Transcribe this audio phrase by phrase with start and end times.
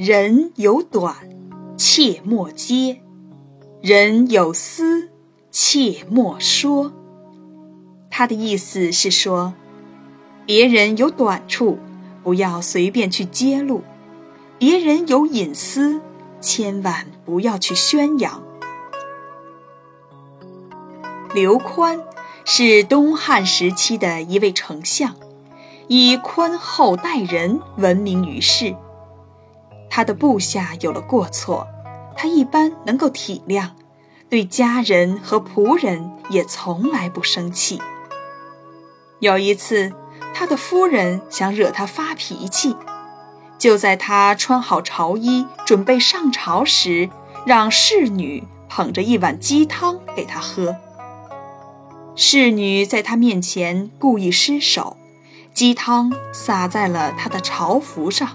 [0.00, 1.28] 人有短，
[1.76, 3.00] 切莫揭；
[3.82, 5.10] 人有私，
[5.50, 6.92] 切莫说。
[8.08, 9.54] 他的意思是说，
[10.46, 11.80] 别人有短处，
[12.22, 13.80] 不要随便去揭露；
[14.56, 16.00] 别人有隐私，
[16.40, 18.40] 千万不要去宣扬。
[21.34, 21.98] 刘宽
[22.44, 25.16] 是东汉时期的一位丞相，
[25.88, 28.76] 以宽厚待人闻名于世。
[29.90, 31.66] 他的部下有了过错，
[32.16, 33.70] 他一般能够体谅，
[34.28, 37.80] 对家人和仆人也从来不生气。
[39.20, 39.92] 有一次，
[40.34, 42.76] 他的夫人想惹他发脾气，
[43.58, 47.10] 就在他穿好朝衣准备上朝时，
[47.44, 50.76] 让侍女捧着一碗鸡汤给他喝。
[52.14, 54.96] 侍女在他面前故意失手，
[55.54, 58.28] 鸡汤洒在了他的朝服上。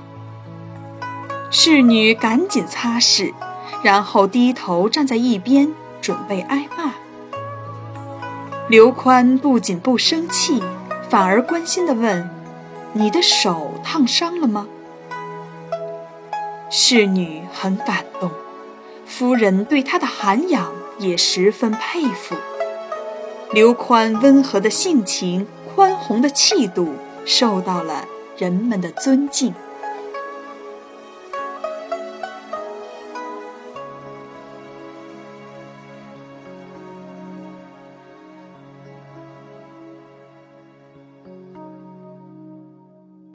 [1.56, 3.32] 侍女赶紧擦拭，
[3.84, 6.94] 然后低头站在一边准备挨骂。
[8.68, 10.64] 刘宽不仅不生气，
[11.08, 12.28] 反而关心地问
[12.94, 14.68] ：“你的手烫伤了吗？”
[16.72, 18.32] 侍女很感动，
[19.06, 22.36] 夫人对她的涵养也十分佩服。
[23.52, 28.06] 刘宽温和的性情、宽宏的气度，受到了
[28.40, 29.54] 人们的尊敬。